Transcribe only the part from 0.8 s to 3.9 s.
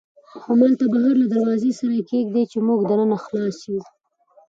بهر له دروازې سره یې کېږدئ، چې موږ دننه خلاص یو.